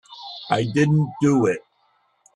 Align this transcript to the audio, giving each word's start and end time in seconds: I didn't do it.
I 0.49 0.63
didn't 0.63 1.11
do 1.21 1.45
it. 1.45 1.61